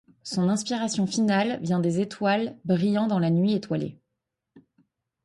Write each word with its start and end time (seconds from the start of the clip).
Son 0.23 0.49
inspiration 0.49 1.05
finale 1.05 1.59
vient 1.61 1.79
des 1.79 1.99
étoiles 2.01 2.57
brillant 2.65 3.05
dans 3.05 3.19
la 3.19 3.29
nuit 3.29 3.53
étoilée. 3.53 3.99